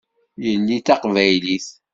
[0.43, 1.67] Yelli d taqbaylit.